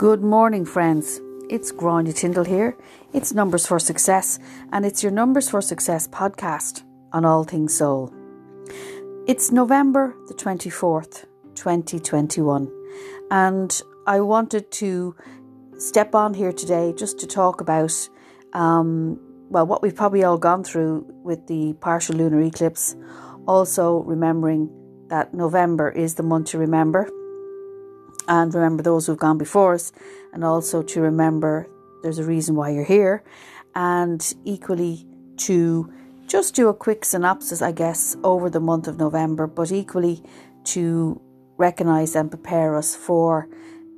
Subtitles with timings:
[0.00, 1.20] Good morning, friends.
[1.50, 2.74] It's Grania Tyndall here.
[3.12, 4.38] It's Numbers for Success,
[4.72, 8.10] and it's your Numbers for Success podcast on all things soul.
[9.26, 12.72] It's November the 24th, 2021,
[13.30, 15.14] and I wanted to
[15.76, 17.92] step on here today just to talk about,
[18.54, 22.96] um, well, what we've probably all gone through with the partial lunar eclipse.
[23.46, 24.70] Also, remembering
[25.08, 27.06] that November is the month to remember
[28.28, 29.92] and remember those who've gone before us,
[30.32, 31.68] and also to remember
[32.02, 33.22] there's a reason why you're here,
[33.74, 35.06] and equally
[35.36, 35.92] to
[36.26, 40.22] just do a quick synopsis, I guess, over the month of November, but equally
[40.64, 41.20] to
[41.56, 43.48] recognize and prepare us for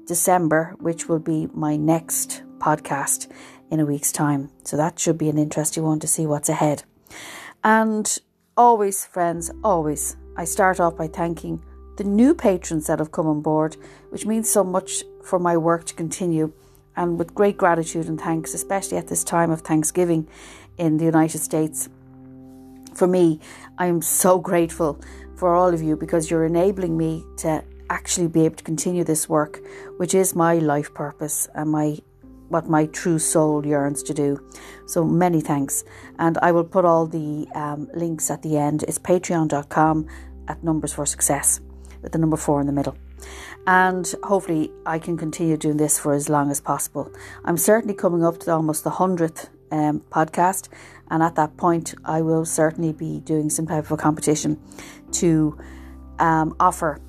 [0.07, 3.31] December, which will be my next podcast
[3.71, 4.51] in a week's time.
[4.65, 6.85] So that should be an interesting one to see what's ahead.
[7.63, 8.19] And
[8.57, 11.63] always, friends, always, I start off by thanking
[12.03, 13.77] the new patrons that have come on board,
[14.11, 16.53] which means so much for my work to continue.
[16.97, 20.29] And with great gratitude and thanks, especially at this time of Thanksgiving
[20.79, 21.89] in the United States.
[22.95, 23.39] For me,
[23.79, 25.01] I'm so grateful
[25.37, 29.29] for all of you because you're enabling me to actually be able to continue this
[29.29, 29.61] work,
[29.97, 31.99] which is my life purpose and my
[32.49, 34.39] what my true soul yearns to do.
[34.87, 35.85] So many thanks.
[36.19, 38.83] And I will put all the um, links at the end.
[38.83, 40.07] It's patreon.com
[40.49, 41.61] at Numbers for Success
[42.03, 42.97] with the number four in the middle.
[43.67, 47.11] And hopefully, I can continue doing this for as long as possible.
[47.45, 50.69] I'm certainly coming up to almost the 100th um, podcast,
[51.11, 54.59] and at that point, I will certainly be doing some type of a competition
[55.13, 55.59] to
[56.19, 57.01] um, offer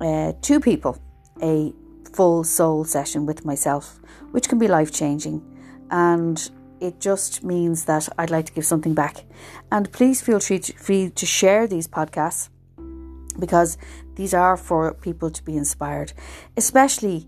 [0.00, 0.98] uh, two people
[1.42, 1.72] a
[2.12, 5.42] full soul session with myself, which can be life changing.
[5.90, 9.24] And it just means that I'd like to give something back.
[9.70, 12.48] And please feel free to, free to share these podcasts
[13.38, 13.78] because
[14.16, 16.12] these are for people to be inspired,
[16.56, 17.26] especially,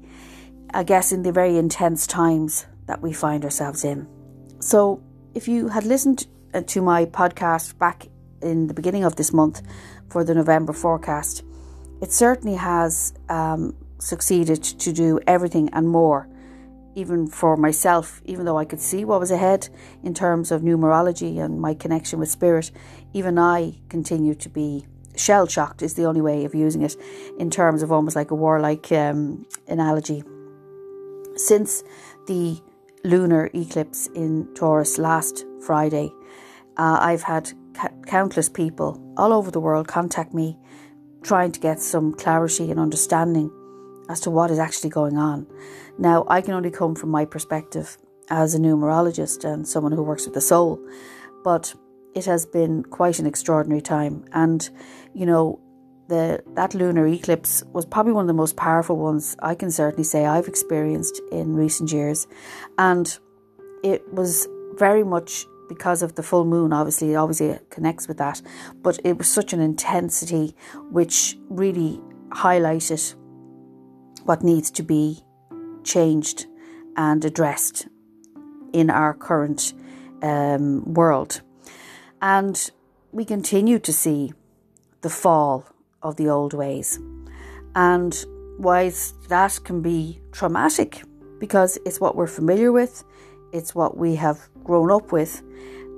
[0.73, 4.09] I guess, in the very intense times that we find ourselves in.
[4.59, 5.03] So,
[5.35, 8.09] if you had listened uh, to my podcast back
[8.43, 9.63] in the beginning of this month
[10.09, 11.45] for the November forecast,
[12.03, 16.29] it certainly has um, succeeded to do everything and more,
[16.95, 19.69] even for myself, even though I could see what was ahead
[20.03, 22.71] in terms of numerology and my connection with spirit,
[23.13, 24.87] even I continue to be
[25.21, 26.97] shell shocked is the only way of using it
[27.39, 30.23] in terms of almost like a warlike um, analogy.
[31.37, 31.85] Since
[32.27, 32.61] the
[33.05, 36.13] lunar eclipse in Taurus last Friday,
[36.77, 40.57] uh, I've had ca- countless people all over the world contact me
[41.23, 43.51] trying to get some clarity and understanding
[44.09, 45.47] as to what is actually going on.
[45.99, 47.99] Now, I can only come from my perspective
[48.31, 50.81] as a numerologist and someone who works with the soul,
[51.45, 51.75] but
[52.15, 54.25] it has been quite an extraordinary time.
[54.33, 54.69] And,
[55.15, 55.61] you know,
[56.09, 60.03] the that lunar eclipse was probably one of the most powerful ones I can certainly
[60.03, 62.27] say I've experienced in recent years.
[62.79, 63.17] And
[63.85, 68.43] it was very much because of the full moon, obviously, it obviously connects with that.
[68.83, 70.57] But it was such an intensity
[70.91, 72.01] which really
[72.31, 73.15] highlighted
[74.25, 75.21] what needs to be
[75.85, 76.47] changed
[76.97, 77.87] and addressed
[78.73, 79.73] in our current
[80.23, 81.41] um, world.
[82.23, 82.71] And
[83.13, 84.33] we continue to see
[85.01, 85.67] the fall
[86.03, 86.99] of the old ways.
[87.75, 88.15] And
[88.59, 88.93] why
[89.29, 91.03] that can be traumatic
[91.39, 93.03] because it's what we're familiar with,
[93.53, 95.43] it's what we have grown up with,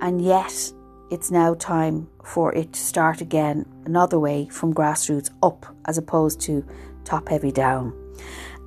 [0.01, 0.73] and yet
[1.11, 6.41] it's now time for it to start again another way from grassroots up as opposed
[6.41, 6.65] to
[7.05, 7.93] top heavy down.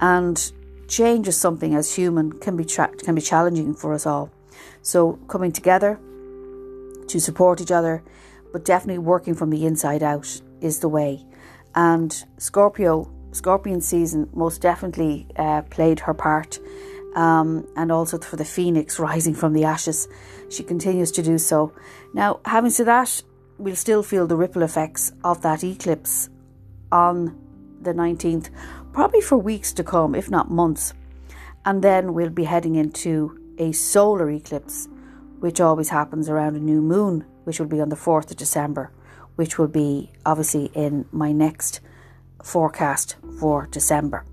[0.01, 0.51] And
[0.88, 4.29] change is something as human can be tra- can be challenging for us all.
[4.81, 5.99] So coming together
[7.07, 8.03] to support each other,
[8.51, 11.25] but definitely working from the inside out is the way.
[11.75, 16.59] And Scorpio, Scorpion season most definitely uh, played her part.
[17.15, 20.07] Um, and also for the phoenix rising from the ashes.
[20.49, 21.73] She continues to do so.
[22.13, 23.23] Now, having said that,
[23.57, 26.30] we'll still feel the ripple effects of that eclipse
[26.91, 27.38] on
[27.81, 28.50] the 19th,
[28.91, 30.94] probably for weeks to come, if not months.
[31.65, 34.88] And then we'll be heading into a solar eclipse
[35.45, 38.92] which always happens around a new moon, which will be on the 4th of December,
[39.36, 41.81] which will be obviously in my next
[42.44, 44.25] forecast for December.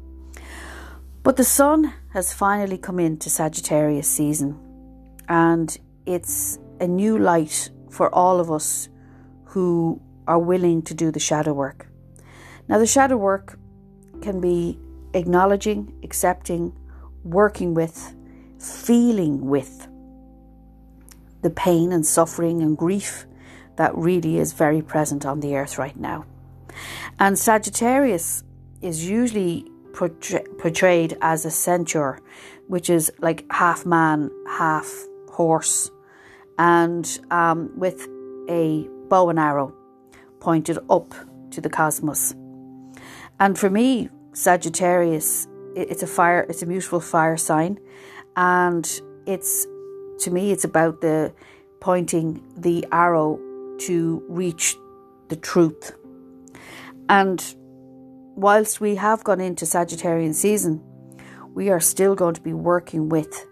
[1.23, 4.59] But the sun has finally come into Sagittarius season,
[5.29, 5.76] and
[6.06, 8.88] it's a new light for all of us
[9.44, 11.88] who are willing to do the shadow work.
[12.69, 13.59] Now, the shadow work
[14.23, 14.79] can be
[15.12, 16.73] acknowledging, accepting,
[17.23, 18.17] working with,
[18.59, 19.88] feeling with
[21.43, 23.27] the pain and suffering and grief
[23.77, 26.25] that really is very present on the earth right now.
[27.19, 28.43] And Sagittarius
[28.81, 32.21] is usually portrayed as a centaur,
[32.69, 34.91] which is like half man, half
[35.31, 35.91] horse,
[36.59, 38.09] and um, with
[38.49, 39.75] a bow and arrow
[40.41, 41.15] pointed up
[41.50, 42.35] to the cosmos.
[43.38, 45.47] And for me, Sagittarius,
[45.77, 47.79] it's a fire, it's a beautiful fire sign,
[48.37, 48.88] and
[49.27, 49.67] it's
[50.23, 51.33] to me, it's about the
[51.81, 53.39] pointing the arrow
[53.81, 54.77] to reach
[55.29, 55.93] the truth.
[57.09, 57.55] And
[58.35, 60.83] whilst we have gone into Sagittarian season,
[61.55, 63.47] we are still going to be working with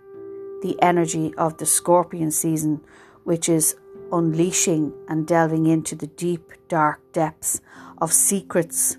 [0.63, 2.81] the energy of the Scorpion season,
[3.25, 3.77] which is
[4.13, 7.61] unleashing and delving into the deep, dark depths
[7.99, 8.97] of secrets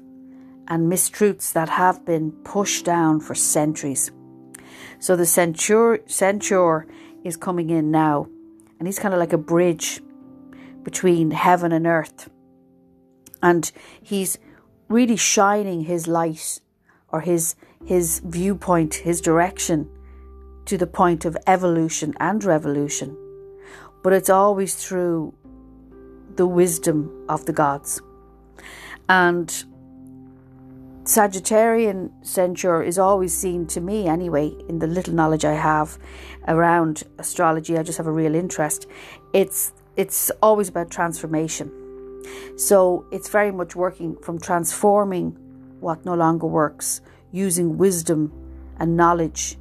[0.68, 4.12] and mistruths that have been pushed down for centuries.
[5.00, 6.88] So the centaur, centaur
[7.24, 8.28] is coming in now,
[8.80, 10.02] and he's kind of like a bridge
[10.84, 12.30] between heaven and earth.
[13.44, 13.72] And
[14.02, 14.38] he's
[14.88, 16.62] really shining his light
[17.10, 19.90] or his his viewpoint, his direction
[20.66, 23.18] to the point of evolution and revolution.
[24.04, 25.34] But it's always through
[26.36, 28.02] the wisdom of the gods.
[29.10, 29.66] And
[31.04, 35.98] Sagittarian centaur is always seen to me, anyway, in the little knowledge I have
[36.48, 37.76] around astrology.
[37.76, 38.88] I just have a real interest.
[39.34, 41.72] It's it's always about transformation.
[42.56, 45.32] So it's very much working from transforming
[45.80, 47.02] what no longer works,
[47.32, 48.32] using wisdom
[48.78, 49.58] and knowledge,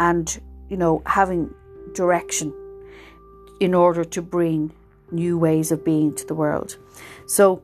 [0.00, 1.54] and you know having
[1.94, 2.52] direction
[3.60, 4.72] in order to bring
[5.12, 6.76] new ways of being to the world.
[7.26, 7.62] So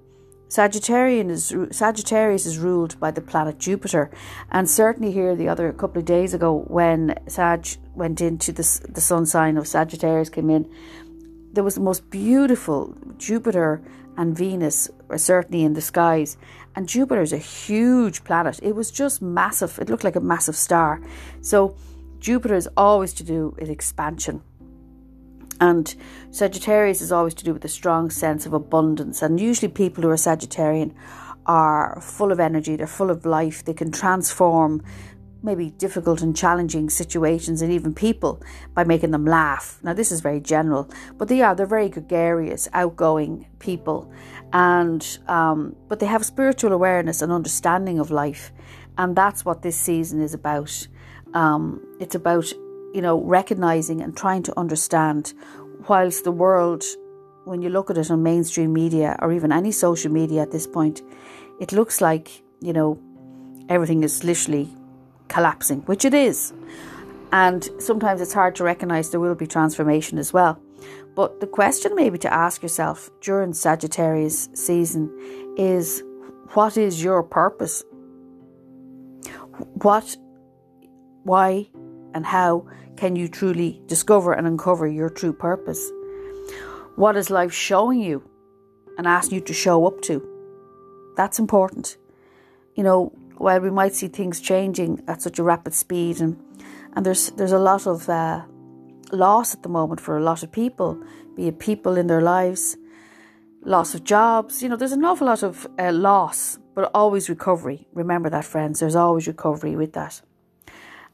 [0.52, 4.10] Sagittarius is ruled by the planet Jupiter,
[4.50, 9.00] and certainly here the other couple of days ago when Sag went into the the
[9.00, 10.70] sun sign of Sagittarius came in,
[11.54, 13.80] there was the most beautiful Jupiter
[14.18, 16.36] and Venus were certainly in the skies,
[16.76, 18.60] and Jupiter is a huge planet.
[18.62, 19.78] It was just massive.
[19.78, 21.00] It looked like a massive star.
[21.40, 21.74] So
[22.20, 24.42] Jupiter is always to do with expansion
[25.62, 25.94] and
[26.32, 29.22] Sagittarius is always to do with a strong sense of abundance.
[29.22, 30.92] And usually, people who are Sagittarian
[31.46, 34.82] are full of energy, they're full of life, they can transform
[35.44, 38.42] maybe difficult and challenging situations and even people
[38.74, 39.78] by making them laugh.
[39.84, 44.12] Now, this is very general, but they are, they're very gregarious, outgoing people.
[44.52, 48.52] And, um, but they have spiritual awareness and understanding of life.
[48.98, 50.88] And that's what this season is about.
[51.34, 52.52] Um, it's about
[52.92, 55.32] you know, recognizing and trying to understand,
[55.88, 56.84] whilst the world,
[57.44, 60.66] when you look at it on mainstream media or even any social media at this
[60.66, 61.02] point,
[61.60, 62.98] it looks like, you know,
[63.68, 64.68] everything is literally
[65.28, 66.52] collapsing, which it is.
[67.32, 70.60] And sometimes it's hard to recognize there will be transformation as well.
[71.14, 75.10] But the question, maybe to ask yourself during Sagittarius season
[75.56, 76.02] is
[76.52, 77.82] what is your purpose?
[79.82, 80.16] What,
[81.22, 81.68] why,
[82.14, 82.66] and how
[82.96, 85.90] can you truly discover and uncover your true purpose?
[86.96, 88.22] What is life showing you
[88.98, 90.22] and asking you to show up to?
[91.16, 91.96] That's important.
[92.74, 96.38] You know, while we might see things changing at such a rapid speed, and
[96.94, 98.42] and there's there's a lot of uh,
[99.12, 101.02] loss at the moment for a lot of people,
[101.34, 102.76] be it people in their lives,
[103.62, 104.62] loss of jobs.
[104.62, 107.86] You know, there's an awful lot of uh, loss, but always recovery.
[107.92, 108.80] Remember that, friends.
[108.80, 110.22] There's always recovery with that.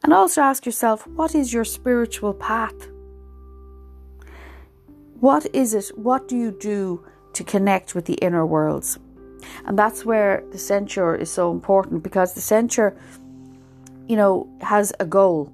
[0.05, 2.88] And also ask yourself what is your spiritual path?
[5.21, 5.90] What is it?
[5.97, 8.99] What do you do to connect with the inner worlds?
[9.64, 12.97] And that's where the centaur is so important because the centaur,
[14.07, 15.52] you know, has a goal,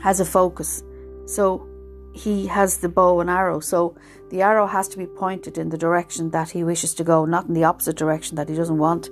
[0.00, 0.82] has a focus.
[1.26, 1.68] So
[2.14, 3.60] he has the bow and arrow.
[3.60, 3.96] So
[4.30, 7.46] the arrow has to be pointed in the direction that he wishes to go, not
[7.46, 9.08] in the opposite direction that he doesn't want.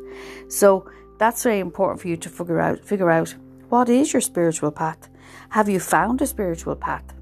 [0.48, 3.34] So that's very important for you to figure out figure out
[3.72, 5.08] what is your spiritual path?
[5.48, 7.14] Have you found a spiritual path?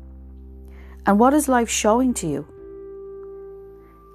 [1.06, 2.44] And what is life showing to you?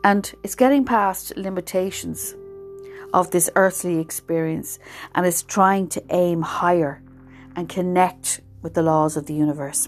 [0.03, 2.35] And it's getting past limitations
[3.13, 4.79] of this earthly experience
[5.15, 7.01] and it's trying to aim higher
[7.55, 9.87] and connect with the laws of the universe.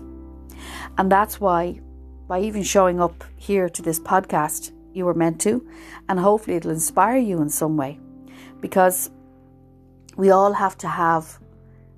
[0.97, 1.81] And that's why,
[2.29, 5.67] by even showing up here to this podcast, you were meant to,
[6.07, 7.99] and hopefully it'll inspire you in some way
[8.61, 9.11] because
[10.15, 11.39] we all have to have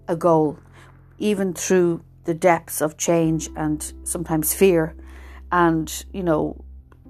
[0.10, 0.60] a goal,
[1.20, 4.96] even through the depths of change and sometimes fear
[5.52, 6.66] and, you know,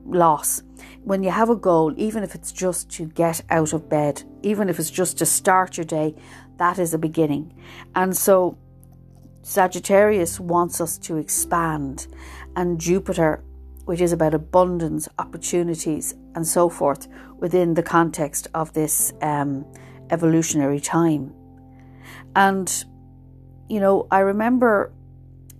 [0.05, 0.61] loss.
[1.03, 4.69] When you have a goal, even if it's just to get out of bed, even
[4.69, 6.15] if it's just to start your day,
[6.57, 7.53] that is a beginning.
[7.95, 8.57] And so
[9.41, 12.07] Sagittarius wants us to expand,
[12.55, 13.43] and Jupiter,
[13.85, 19.65] which is about abundance, opportunities, and so forth, within the context of this um,
[20.11, 21.33] evolutionary time.
[22.35, 22.85] And,
[23.69, 24.91] you know, I remember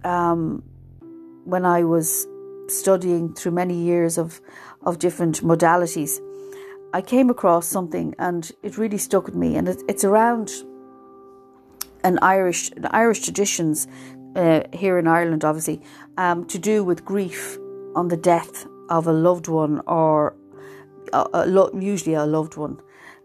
[0.03, 0.63] um,
[1.46, 2.27] when I was
[2.68, 4.41] studying through many years of,
[4.84, 6.20] of different modalities,
[6.94, 9.56] I came across something and it really stuck with me.
[9.56, 10.51] And it, it's around
[12.03, 13.88] an Irish, an Irish traditions
[14.36, 15.82] uh, here in Ireland, obviously,
[16.18, 17.58] um, to do with grief
[17.96, 20.36] on the death of a loved one or
[21.13, 22.79] a, a lo- usually a loved one.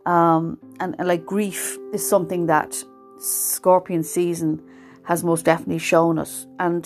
[0.07, 2.85] Um, and, and like grief is something that
[3.19, 4.63] Scorpion season
[5.05, 6.47] has most definitely shown us.
[6.59, 6.85] And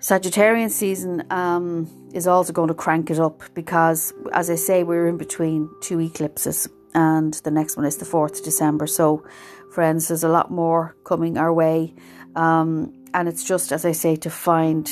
[0.00, 5.08] Sagittarian season um, is also going to crank it up because, as I say, we're
[5.08, 8.86] in between two eclipses, and the next one is the 4th December.
[8.86, 9.24] So,
[9.72, 11.94] friends, there's a lot more coming our way.
[12.36, 14.86] Um, and it's just, as I say, to find,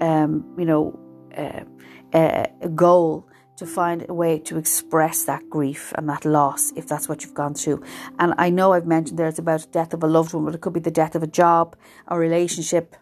[0.00, 0.98] um, you know,
[1.36, 1.64] uh,
[2.12, 7.08] a goal to find a way to express that grief and that loss if that's
[7.08, 7.82] what you've gone through.
[8.18, 10.60] And I know I've mentioned there it's about death of a loved one, but it
[10.60, 11.76] could be the death of a job,
[12.08, 12.96] a relationship,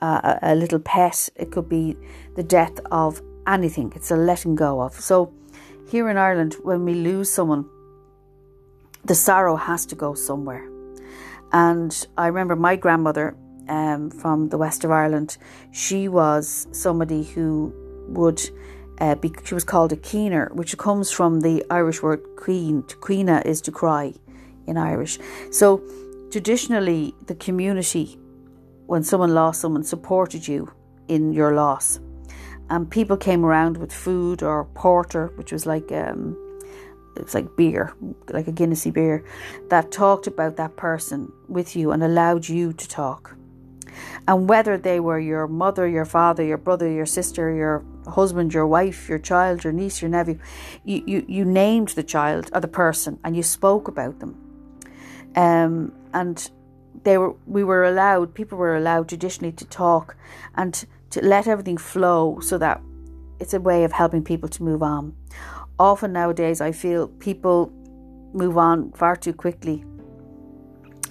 [0.00, 1.28] uh, a, a little pet.
[1.36, 1.96] It could be
[2.34, 3.92] the death of anything.
[3.94, 4.94] It's a letting go of.
[4.94, 5.32] So
[5.88, 7.68] here in Ireland, when we lose someone,
[9.04, 10.68] the sorrow has to go somewhere.
[11.52, 13.36] And I remember my grandmother
[13.68, 15.36] um, from the west of Ireland,
[15.72, 17.72] she was somebody who
[18.08, 18.40] would
[19.00, 22.82] uh, she was called a keener, which comes from the Irish word queen.
[22.84, 24.14] To queena is to cry
[24.66, 25.18] in Irish.
[25.50, 25.82] So
[26.30, 28.18] traditionally, the community,
[28.86, 30.72] when someone lost someone, supported you
[31.08, 32.00] in your loss.
[32.70, 36.36] And people came around with food or porter, which was like um,
[37.16, 37.94] it was like beer,
[38.30, 39.24] like a Guinnessy beer,
[39.68, 43.36] that talked about that person with you and allowed you to talk.
[44.26, 48.66] And whether they were your mother, your father, your brother, your sister, your husband, your
[48.66, 50.38] wife, your child, your niece, your nephew,
[50.84, 54.40] you, you, you named the child or the person and you spoke about them.
[55.36, 56.50] Um, and
[57.02, 60.16] they were we were allowed people were allowed traditionally to talk
[60.54, 62.80] and to let everything flow so that
[63.40, 65.14] it's a way of helping people to move on.
[65.78, 67.72] Often nowadays I feel people
[68.32, 69.84] move on far too quickly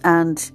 [0.04, 0.52] and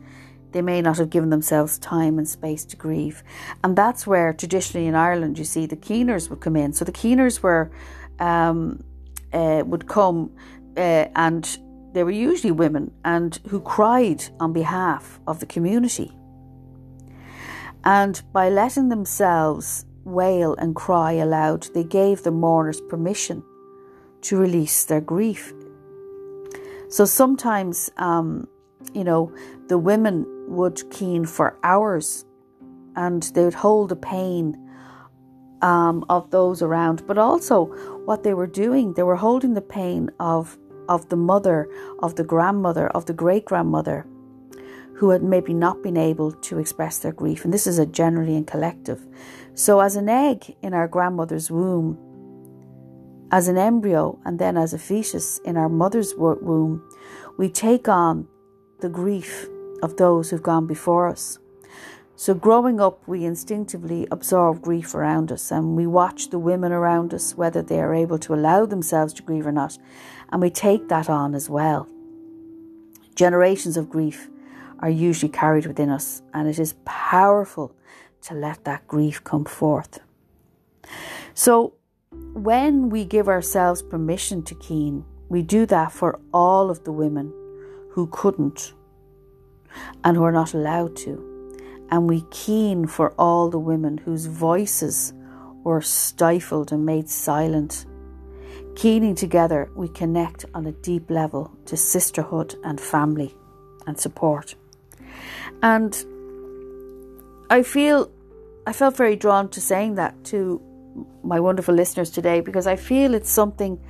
[0.52, 3.22] they may not have given themselves time and space to grieve.
[3.62, 6.72] And that's where traditionally in Ireland, you see, the keeners would come in.
[6.72, 7.70] So the keeners were,
[8.18, 8.82] um,
[9.32, 10.30] uh, would come
[10.76, 11.58] uh, and
[11.92, 16.12] they were usually women and who cried on behalf of the community.
[17.84, 23.42] And by letting themselves wail and cry aloud, they gave the mourners permission
[24.22, 25.52] to release their grief.
[26.88, 28.48] So sometimes, um,
[28.92, 29.32] you know,
[29.68, 32.24] the women would keen for hours
[32.96, 34.56] and they would hold the pain
[35.62, 37.66] um, of those around, but also
[38.04, 42.24] what they were doing, they were holding the pain of of the mother, of the
[42.24, 44.06] grandmother, of the great grandmother,
[44.94, 47.44] who had maybe not been able to express their grief.
[47.44, 49.06] And this is a generally and collective.
[49.54, 51.98] So, as an egg in our grandmother's womb,
[53.30, 56.82] as an embryo, and then as a fetus in our mother's womb,
[57.36, 58.26] we take on
[58.80, 59.46] the grief
[59.82, 61.38] of those who've gone before us.
[62.16, 67.14] So, growing up, we instinctively absorb grief around us and we watch the women around
[67.14, 69.78] us, whether they are able to allow themselves to grieve or not,
[70.32, 71.86] and we take that on as well.
[73.14, 74.28] Generations of grief
[74.80, 77.72] are usually carried within us, and it is powerful
[78.22, 80.00] to let that grief come forth.
[81.34, 81.74] So,
[82.10, 87.32] when we give ourselves permission to keen, we do that for all of the women
[87.90, 88.72] who couldn't
[90.04, 91.24] and who are not allowed to.
[91.90, 95.12] And we keen for all the women whose voices
[95.64, 97.86] were stifled and made silent.
[98.76, 103.34] Keening together, we connect on a deep level to sisterhood and family
[103.86, 104.54] and support.
[105.62, 105.94] And
[107.50, 108.10] I feel,
[108.66, 110.62] I felt very drawn to saying that to
[111.22, 113.80] my wonderful listeners today because I feel it's something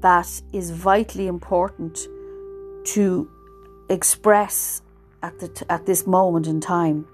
[0.00, 1.98] that is vitally important
[2.84, 3.30] to
[3.88, 4.82] express
[5.22, 7.06] at the at this moment in time.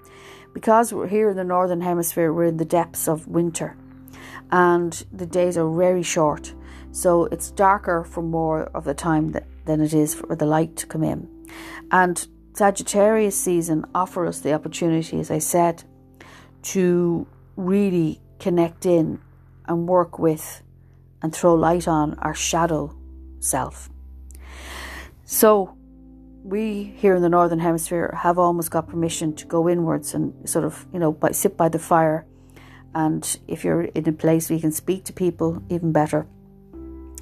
[0.53, 3.77] Because we're here in the northern hemisphere we're in the depths of winter
[4.51, 6.53] and the days are very short.
[6.91, 10.75] So it's darker for more of the time that, than it is for the light
[10.77, 11.29] to come in.
[11.91, 15.83] And Sagittarius season offer us the opportunity as I said
[16.63, 19.21] to really connect in
[19.65, 20.63] and work with
[21.21, 22.95] and throw light on our shadow
[23.39, 23.89] self.
[25.25, 25.77] So
[26.49, 30.65] we here in the northern hemisphere have almost got permission to go inwards and sort
[30.65, 32.25] of you know by, sit by the fire.
[32.95, 36.25] And if you're in a place where you can speak to people even better.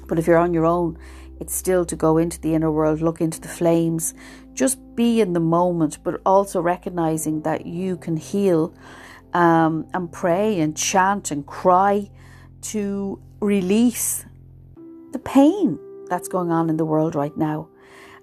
[0.06, 0.96] But if you're on your own
[1.40, 4.14] It's still to go into the inner world, look into the flames,
[4.54, 8.74] just be in the moment, but also recognizing that you can heal
[9.34, 12.10] um, and pray and chant and cry
[12.72, 14.24] to release
[15.12, 17.68] the pain that's going on in the world right now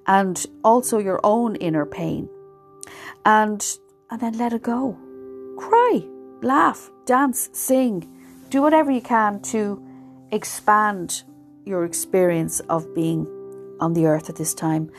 [0.07, 2.29] and also your own inner pain.
[3.25, 3.65] And
[4.09, 4.97] and then let it go.
[5.57, 6.07] Cry
[6.45, 8.09] laugh dance sing.
[8.49, 9.83] Do whatever you can to
[10.31, 11.23] expand
[11.65, 13.27] your experience of being
[13.79, 14.89] on the earth at this time.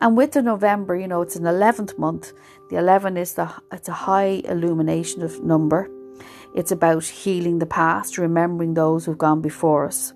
[0.00, 2.32] And with the november you know it's an 11th month.
[2.70, 5.88] The 11 is the it's a high illumination of number.
[6.54, 10.12] It's about healing the past remembering those who've gone before us.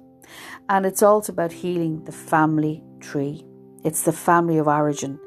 [0.69, 3.45] And it's also about healing the family tree.
[3.85, 5.19] It's the family of origin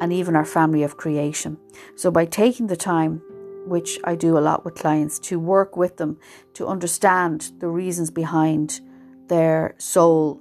[0.00, 1.56] and even our family of creation.
[1.96, 3.22] So, by taking the time,
[3.66, 6.18] which I do a lot with clients, to work with them
[6.54, 8.80] to understand the reasons behind
[9.28, 10.40] their soul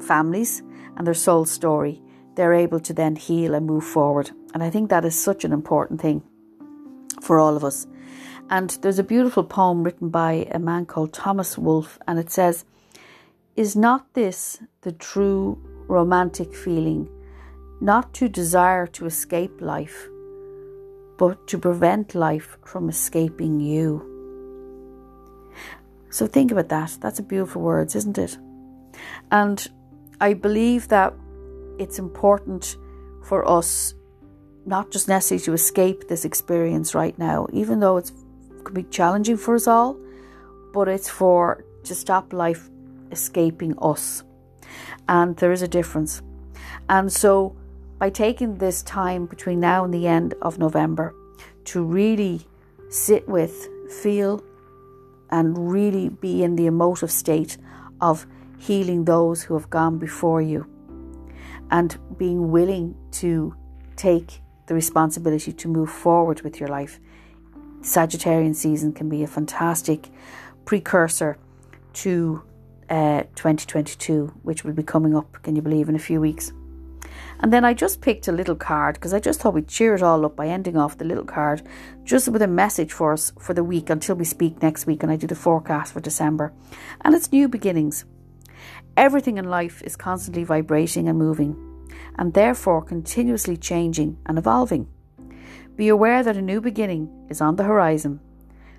[0.00, 0.62] families
[0.96, 2.00] and their soul story,
[2.34, 4.30] they're able to then heal and move forward.
[4.54, 6.22] And I think that is such an important thing
[7.20, 7.86] for all of us.
[8.50, 12.64] And there's a beautiful poem written by a man called Thomas Wolfe, and it says,
[13.56, 17.08] is not this the true romantic feeling?
[17.80, 20.08] Not to desire to escape life,
[21.18, 24.10] but to prevent life from escaping you.
[26.10, 26.96] So think about that.
[27.00, 28.38] That's a beautiful words, isn't it?
[29.30, 29.66] And
[30.20, 31.12] I believe that
[31.78, 32.76] it's important
[33.24, 33.94] for us
[34.66, 38.84] not just necessarily to escape this experience right now, even though it's it could be
[38.84, 39.96] challenging for us all,
[40.72, 42.70] but it's for to stop life
[43.10, 44.22] escaping us.
[45.08, 46.22] And there is a difference.
[46.88, 47.56] And so,
[47.98, 51.14] by taking this time between now and the end of November
[51.66, 52.46] to really
[52.90, 53.68] sit with,
[54.02, 54.42] feel,
[55.30, 57.56] and really be in the emotive state
[58.00, 58.26] of
[58.58, 60.66] healing those who have gone before you
[61.70, 63.54] and being willing to
[63.96, 67.00] take the responsibility to move forward with your life.
[67.80, 70.08] Sagittarian season can be a fantastic
[70.64, 71.36] precursor
[71.92, 72.42] to
[72.90, 76.52] uh, 2022, which will be coming up, can you believe, in a few weeks.
[77.40, 80.02] And then I just picked a little card because I just thought we'd cheer it
[80.02, 81.62] all up by ending off the little card
[82.04, 85.10] just with a message for us for the week until we speak next week and
[85.10, 86.52] I do the forecast for December.
[87.02, 88.04] And it's new beginnings.
[88.96, 91.56] Everything in life is constantly vibrating and moving,
[92.16, 94.88] and therefore continuously changing and evolving.
[95.76, 98.20] Be aware that a new beginning is on the horizon.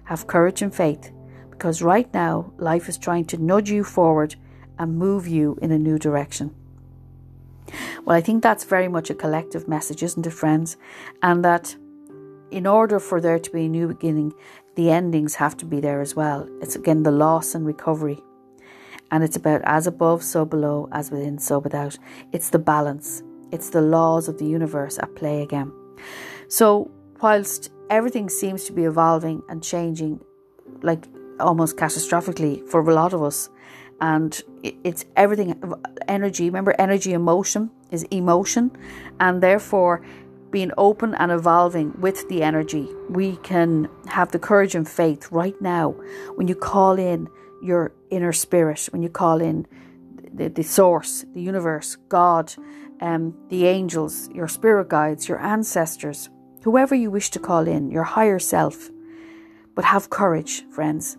[0.06, 1.12] Have courage and faith
[1.58, 4.36] because right now life is trying to nudge you forward
[4.78, 6.54] and move you in a new direction.
[8.04, 10.76] Well, I think that's very much a collective message, isn't it, friends?
[11.24, 11.76] And that
[12.52, 14.34] in order for there to be a new beginning,
[14.76, 16.48] the endings have to be there as well.
[16.62, 18.20] It's again the loss and recovery.
[19.12, 21.98] And it's about as above, so below, as within, so without.
[22.34, 25.72] It's the balance, it's the laws of the universe at play again.
[26.50, 26.92] So,
[27.22, 30.20] whilst everything seems to be evolving and changing,
[30.82, 31.06] like
[31.40, 33.50] almost catastrophically for a lot of us.
[34.02, 35.62] And it's everything
[36.08, 36.46] energy.
[36.46, 38.72] Remember, energy emotion is emotion,
[39.20, 40.06] and therefore,
[40.52, 45.60] being open and evolving with the energy, we can have the courage and faith right
[45.62, 45.92] now
[46.36, 47.28] when you call in
[47.62, 49.66] your inner spirit, when you call in
[50.34, 52.54] the, the source, the universe, God,
[53.02, 56.30] um, the angels, your spirit guides, your ancestors,
[56.64, 58.90] whoever you wish to call in, your higher self.
[59.74, 61.18] But have courage, friends.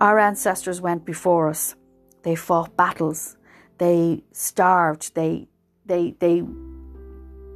[0.00, 1.74] Our ancestors went before us.
[2.22, 3.36] They fought battles.
[3.78, 5.14] They starved.
[5.14, 5.48] They
[5.86, 6.42] they they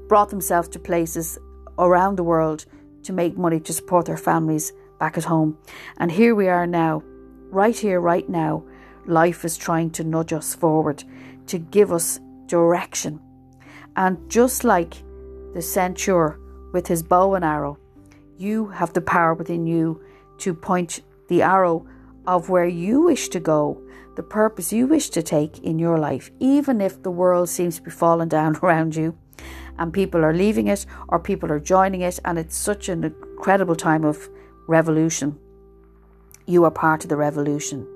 [0.09, 1.39] brought themselves to places
[1.79, 2.65] around the world
[3.03, 5.59] to make money to support their families back at home.
[5.99, 7.03] And here we are now,
[7.51, 8.65] right here, right now.
[9.07, 11.05] Life is trying to nudge us forward,
[11.47, 13.21] to give us direction.
[13.97, 14.95] And just like
[15.55, 16.39] the centaur
[16.73, 17.79] with his bow and arrow,
[18.39, 20.03] you have the power within you
[20.39, 21.87] to point the arrow
[22.27, 23.81] of where you wish to go,
[24.17, 27.83] the purpose you wish to take in your life, even if the world seems to
[27.83, 29.17] be falling down around you
[29.79, 33.75] and people are leaving it or people are joining it, and it's such an incredible
[33.75, 34.29] time of
[34.67, 35.39] revolution.
[36.47, 37.87] You are part of the revolution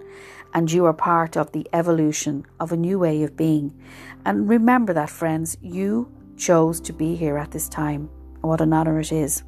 [0.55, 3.75] and you are part of the evolution of a new way of being.
[4.25, 8.09] And remember that, friends, you chose to be here at this time.
[8.41, 9.43] What an honour it is.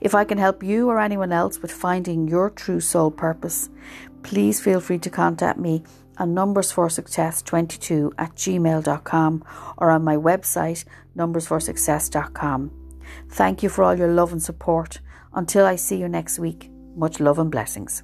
[0.00, 3.70] If I can help you or anyone else with finding your true soul purpose,
[4.22, 5.82] please feel free to contact me
[6.18, 9.44] on numbersforsuccess22 at gmail.com
[9.76, 10.84] or on my website
[11.16, 12.70] numbersforsuccess.com.
[13.30, 15.00] Thank you for all your love and support.
[15.34, 18.02] Until I see you next week, much love and blessings.